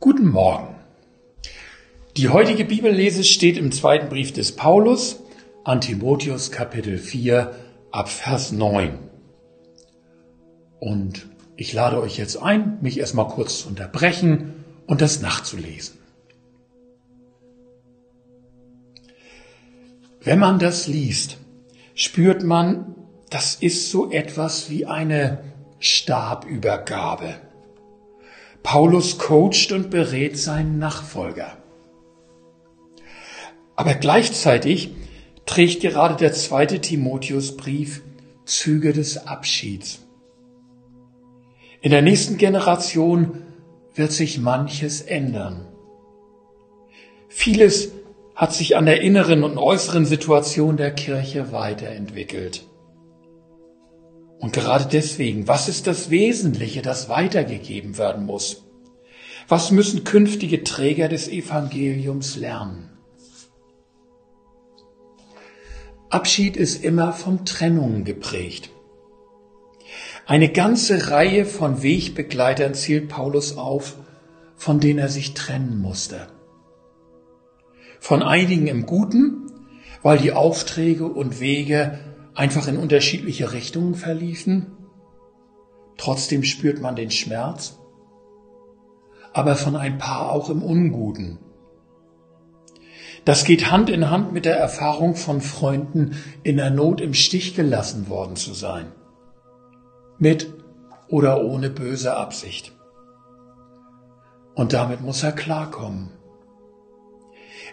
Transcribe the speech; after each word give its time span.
Guten 0.00 0.28
Morgen. 0.28 0.76
Die 2.16 2.28
heutige 2.28 2.64
Bibellese 2.64 3.24
steht 3.24 3.56
im 3.56 3.72
zweiten 3.72 4.08
Brief 4.08 4.32
des 4.32 4.52
Paulus 4.52 5.24
an 5.64 5.80
Kapitel 6.52 6.98
4 6.98 7.52
ab 7.90 8.08
Vers 8.08 8.52
9. 8.52 8.96
Und 10.78 11.26
ich 11.56 11.72
lade 11.72 12.00
euch 12.00 12.16
jetzt 12.16 12.36
ein, 12.36 12.78
mich 12.80 13.00
erstmal 13.00 13.26
kurz 13.26 13.62
zu 13.62 13.68
unterbrechen 13.70 14.64
und 14.86 15.00
das 15.00 15.20
nachzulesen. 15.20 15.98
Wenn 20.20 20.38
man 20.38 20.60
das 20.60 20.86
liest, 20.86 21.38
spürt 21.96 22.44
man, 22.44 22.94
das 23.30 23.56
ist 23.56 23.90
so 23.90 24.12
etwas 24.12 24.70
wie 24.70 24.86
eine 24.86 25.42
Stabübergabe. 25.80 27.47
Paulus 28.70 29.16
coacht 29.16 29.72
und 29.72 29.88
berät 29.88 30.36
seinen 30.36 30.78
Nachfolger. 30.78 31.56
Aber 33.76 33.94
gleichzeitig 33.94 34.90
trägt 35.46 35.80
gerade 35.80 36.16
der 36.16 36.34
zweite 36.34 36.78
Timotheusbrief 36.78 38.02
Züge 38.44 38.92
des 38.92 39.26
Abschieds. 39.26 40.00
In 41.80 41.92
der 41.92 42.02
nächsten 42.02 42.36
Generation 42.36 43.42
wird 43.94 44.12
sich 44.12 44.36
manches 44.38 45.00
ändern. 45.00 45.66
Vieles 47.30 47.92
hat 48.34 48.52
sich 48.52 48.76
an 48.76 48.84
der 48.84 49.00
inneren 49.00 49.44
und 49.44 49.56
äußeren 49.56 50.04
Situation 50.04 50.76
der 50.76 50.90
Kirche 50.90 51.52
weiterentwickelt. 51.52 52.67
Und 54.38 54.52
gerade 54.52 54.86
deswegen, 54.90 55.48
was 55.48 55.68
ist 55.68 55.86
das 55.86 56.10
Wesentliche, 56.10 56.82
das 56.82 57.08
weitergegeben 57.08 57.98
werden 57.98 58.26
muss? 58.26 58.64
Was 59.48 59.70
müssen 59.70 60.04
künftige 60.04 60.62
Träger 60.62 61.08
des 61.08 61.28
Evangeliums 61.28 62.36
lernen? 62.36 62.90
Abschied 66.10 66.56
ist 66.56 66.84
immer 66.84 67.12
von 67.12 67.44
Trennungen 67.44 68.04
geprägt. 68.04 68.70
Eine 70.26 70.50
ganze 70.50 71.10
Reihe 71.10 71.44
von 71.44 71.82
Wegbegleitern 71.82 72.74
zielt 72.74 73.08
Paulus 73.08 73.56
auf, 73.56 73.96
von 74.56 74.80
denen 74.80 74.98
er 74.98 75.08
sich 75.08 75.34
trennen 75.34 75.78
musste. 75.80 76.28
Von 77.98 78.22
einigen 78.22 78.66
im 78.66 78.86
Guten, 78.86 79.50
weil 80.02 80.18
die 80.18 80.32
Aufträge 80.32 81.06
und 81.06 81.40
Wege 81.40 81.98
einfach 82.38 82.68
in 82.68 82.76
unterschiedliche 82.76 83.52
Richtungen 83.52 83.96
verliefen. 83.96 84.76
Trotzdem 85.96 86.44
spürt 86.44 86.80
man 86.80 86.94
den 86.94 87.10
Schmerz, 87.10 87.80
aber 89.32 89.56
von 89.56 89.74
ein 89.74 89.98
paar 89.98 90.30
auch 90.30 90.48
im 90.48 90.62
Unguten. 90.62 91.40
Das 93.24 93.44
geht 93.44 93.72
Hand 93.72 93.90
in 93.90 94.08
Hand 94.08 94.32
mit 94.32 94.44
der 94.44 94.56
Erfahrung 94.56 95.16
von 95.16 95.40
Freunden 95.40 96.16
in 96.44 96.58
der 96.58 96.70
Not 96.70 97.00
im 97.00 97.12
Stich 97.12 97.56
gelassen 97.56 98.08
worden 98.08 98.36
zu 98.36 98.54
sein. 98.54 98.92
Mit 100.18 100.46
oder 101.08 101.42
ohne 101.42 101.70
böse 101.70 102.16
Absicht. 102.16 102.72
Und 104.54 104.74
damit 104.74 105.00
muss 105.00 105.24
er 105.24 105.32
klarkommen. 105.32 106.10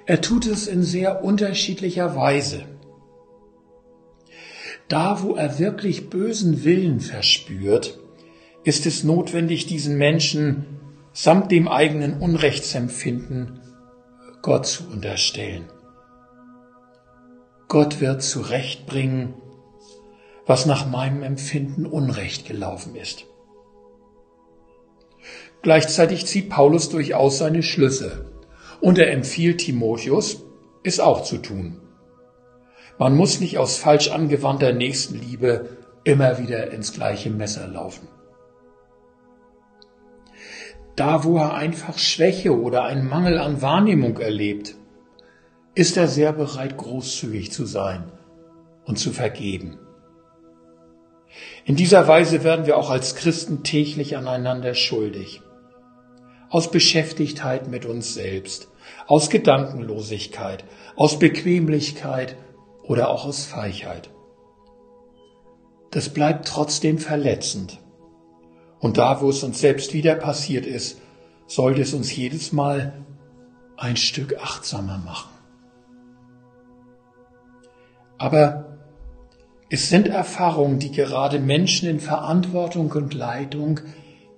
Er 0.08 0.22
tut 0.22 0.48
es 0.48 0.66
in 0.66 0.82
sehr 0.82 1.24
unterschiedlicher 1.24 2.16
Weise. 2.16 2.64
Da, 4.88 5.24
wo 5.24 5.36
er 5.36 5.58
wirklich 5.58 6.10
bösen 6.10 6.64
Willen 6.64 7.00
verspürt, 7.00 8.00
ist 8.64 8.86
es 8.86 9.04
notwendig, 9.04 9.66
diesen 9.66 9.98
Menschen 9.98 10.66
samt 11.14 11.52
dem 11.52 11.68
eigenen 11.68 12.20
Unrechtsempfinden 12.20 13.62
Gott 14.42 14.68
zu 14.68 14.88
unterstellen. 14.90 15.66
Gott 17.68 18.00
wird 18.00 18.22
zurechtbringen, 18.22 19.34
was 20.46 20.68
nach 20.68 20.88
meinem 20.88 21.24
Empfinden 21.24 21.86
Unrecht 21.88 22.46
gelaufen 22.46 22.96
ist. 22.96 23.26
Gleichzeitig 25.64 26.28
zieht 26.28 26.50
Paulus 26.50 26.90
durchaus 26.90 27.40
seine 27.40 27.64
Schlüsse 27.64 28.32
und 28.82 29.00
er 29.00 29.12
empfiehlt 29.12 29.62
Timotheus, 29.62 30.44
es 30.84 31.00
auch 31.00 31.24
zu 31.24 31.40
tun. 31.40 31.82
Man 32.98 33.16
muss 33.16 33.40
nicht 33.40 33.58
aus 33.58 33.78
falsch 33.78 34.10
angewandter 34.10 34.72
Nächstenliebe 34.72 35.78
immer 36.04 36.38
wieder 36.40 36.72
ins 36.72 36.94
gleiche 36.94 37.30
Messer 37.30 37.68
laufen. 37.68 38.08
Da, 40.96 41.26
wo 41.26 41.38
er 41.38 41.54
einfach 41.56 41.98
Schwäche 41.98 42.58
oder 42.58 42.86
einen 42.86 43.10
Mangel 43.10 43.38
an 43.38 43.62
Wahrnehmung 43.62 44.18
erlebt, 44.18 44.76
ist 45.74 45.98
er 45.98 46.08
sehr 46.08 46.32
bereit, 46.32 46.78
großzügig 46.78 47.52
zu 47.52 47.66
sein 47.66 48.12
und 48.86 48.98
zu 48.98 49.12
vergeben. 49.12 49.78
In 51.66 51.76
dieser 51.76 52.08
Weise 52.08 52.46
werden 52.46 52.66
wir 52.66 52.78
auch 52.78 52.90
als 52.90 53.16
Christen 53.16 53.64
täglich 53.64 54.16
aneinander 54.16 54.74
schuldig. 54.74 55.42
Aus 56.50 56.72
Beschäftigtheit 56.72 57.68
mit 57.68 57.86
uns 57.86 58.14
selbst, 58.14 58.70
aus 59.08 59.30
Gedankenlosigkeit, 59.30 60.64
aus 60.96 61.20
Bequemlichkeit 61.20 62.38
oder 62.88 63.10
auch 63.10 63.26
aus 63.26 63.46
Feigheit. 63.46 64.10
Das 65.92 66.10
bleibt 66.10 66.48
trotzdem 66.48 66.98
verletzend. 66.98 67.80
Und 68.80 68.98
da, 68.98 69.22
wo 69.22 69.30
es 69.30 69.44
uns 69.44 69.60
selbst 69.60 69.94
wieder 69.94 70.16
passiert 70.16 70.66
ist, 70.66 71.00
sollte 71.48 71.82
es 71.82 71.94
uns 71.94 72.16
jedes 72.16 72.52
Mal 72.52 73.06
ein 73.78 73.96
Stück 73.96 74.38
achtsamer 74.38 74.98
machen. 74.98 75.30
Aber 78.18 78.78
es 79.70 79.90
sind 79.90 80.08
Erfahrungen, 80.08 80.80
die 80.80 80.92
gerade 80.92 81.40
Menschen 81.40 81.90
in 81.90 82.00
Verantwortung 82.00 82.92
und 82.92 83.14
Leitung 83.14 83.80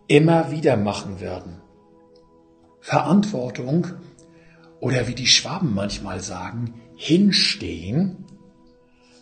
immer 0.07 0.51
wieder 0.51 0.77
machen 0.77 1.19
werden. 1.19 1.61
Verantwortung 2.79 3.87
oder 4.79 5.07
wie 5.07 5.15
die 5.15 5.27
Schwaben 5.27 5.73
manchmal 5.73 6.21
sagen, 6.21 6.75
hinstehen 6.95 8.26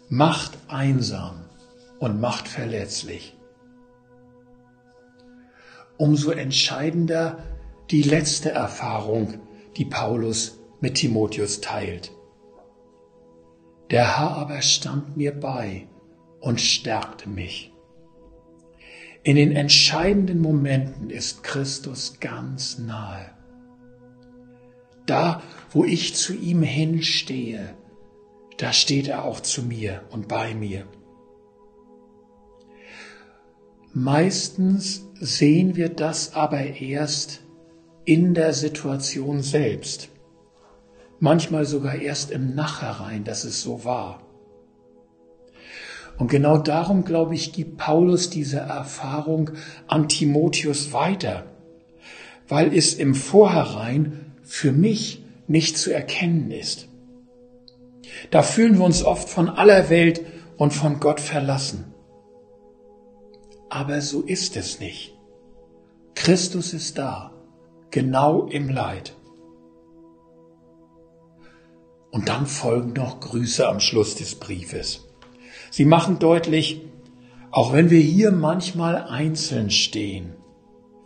macht 0.09 0.57
einsam 0.67 1.45
und 1.99 2.19
macht 2.19 2.47
verletzlich. 2.47 3.37
Umso 5.97 6.31
entscheidender 6.31 7.39
die 7.89 8.03
letzte 8.03 8.51
Erfahrung, 8.51 9.39
die 9.77 9.85
Paulus 9.85 10.59
mit 10.81 10.95
Timotheus 10.95 11.61
teilt. 11.61 12.11
Der 13.91 14.17
Herr 14.17 14.37
aber 14.37 14.61
stand 14.61 15.15
mir 15.15 15.39
bei 15.39 15.87
und 16.39 16.59
stärkte 16.59 17.29
mich. 17.29 17.71
In 19.23 19.35
den 19.35 19.51
entscheidenden 19.51 20.39
Momenten 20.39 21.09
ist 21.09 21.43
Christus 21.43 22.19
ganz 22.19 22.77
nahe. 22.77 23.31
Da, 25.05 25.41
wo 25.71 25.83
ich 25.83 26.15
zu 26.15 26.33
ihm 26.33 26.61
hinstehe, 26.61 27.75
da 28.57 28.73
steht 28.73 29.07
er 29.07 29.25
auch 29.25 29.39
zu 29.39 29.63
mir 29.63 30.01
und 30.11 30.27
bei 30.27 30.53
mir. 30.55 30.85
Meistens 33.93 35.07
sehen 35.19 35.75
wir 35.75 35.89
das 35.89 36.33
aber 36.33 36.59
erst 36.59 37.41
in 38.03 38.33
der 38.33 38.53
Situation 38.53 39.41
selbst. 39.41 40.09
Manchmal 41.19 41.65
sogar 41.65 41.95
erst 41.95 42.31
im 42.31 42.55
Nachhinein, 42.55 43.23
dass 43.23 43.45
es 43.45 43.61
so 43.61 43.85
war. 43.85 44.21
Und 46.17 46.29
genau 46.29 46.57
darum, 46.57 47.03
glaube 47.03 47.35
ich, 47.35 47.51
gibt 47.51 47.77
Paulus 47.77 48.29
diese 48.29 48.59
Erfahrung 48.59 49.51
an 49.87 50.07
Timotheus 50.07 50.93
weiter, 50.93 51.45
weil 52.47 52.75
es 52.75 52.93
im 52.93 53.15
Vorhinein 53.15 54.33
für 54.43 54.71
mich 54.71 55.23
nicht 55.47 55.77
zu 55.77 55.93
erkennen 55.93 56.51
ist. 56.51 56.87
Da 58.31 58.41
fühlen 58.41 58.77
wir 58.77 58.85
uns 58.85 59.03
oft 59.03 59.29
von 59.29 59.49
aller 59.49 59.89
Welt 59.89 60.25
und 60.57 60.71
von 60.71 60.99
Gott 60.99 61.19
verlassen. 61.19 61.93
Aber 63.69 64.01
so 64.01 64.21
ist 64.21 64.55
es 64.55 64.79
nicht. 64.79 65.17
Christus 66.13 66.73
ist 66.73 66.97
da, 66.97 67.33
genau 67.91 68.45
im 68.47 68.69
Leid. 68.69 69.15
Und 72.11 72.29
dann 72.29 72.45
folgen 72.45 72.93
noch 72.93 73.19
Grüße 73.19 73.67
am 73.67 73.81
Schluss 73.81 74.15
des 74.15 74.35
Briefes. 74.35 75.05
Sie 75.69 75.83
machen 75.83 76.19
deutlich, 76.19 76.81
auch 77.51 77.73
wenn 77.73 77.89
wir 77.89 77.99
hier 77.99 78.31
manchmal 78.31 78.95
einzeln 78.95 79.69
stehen, 79.69 80.33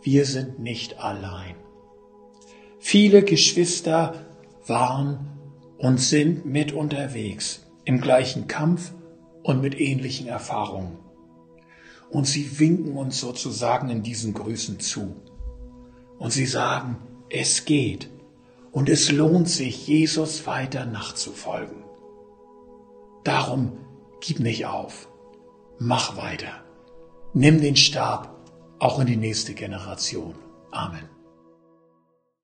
wir 0.02 0.24
sind 0.24 0.60
nicht 0.60 1.00
allein. 1.00 1.56
Viele 2.78 3.22
Geschwister 3.22 4.14
waren 4.66 5.39
und 5.80 5.98
sind 5.98 6.44
mit 6.44 6.72
unterwegs 6.72 7.66
im 7.84 8.00
gleichen 8.00 8.46
Kampf 8.46 8.92
und 9.42 9.62
mit 9.62 9.80
ähnlichen 9.80 10.26
Erfahrungen. 10.26 10.98
Und 12.10 12.26
sie 12.26 12.58
winken 12.58 12.96
uns 12.96 13.18
sozusagen 13.20 13.88
in 13.88 14.02
diesen 14.02 14.34
Grüßen 14.34 14.78
zu. 14.78 15.16
Und 16.18 16.32
sie 16.32 16.44
sagen, 16.44 16.98
es 17.30 17.64
geht 17.64 18.10
und 18.72 18.88
es 18.88 19.10
lohnt 19.10 19.48
sich, 19.48 19.86
Jesus 19.86 20.46
weiter 20.46 20.84
nachzufolgen. 20.84 21.82
Darum 23.24 23.72
gib 24.20 24.40
nicht 24.40 24.66
auf, 24.66 25.08
mach 25.78 26.16
weiter, 26.16 26.62
nimm 27.32 27.60
den 27.60 27.76
Stab 27.76 28.36
auch 28.78 28.98
in 28.98 29.06
die 29.06 29.16
nächste 29.16 29.54
Generation. 29.54 30.34
Amen. 30.70 31.19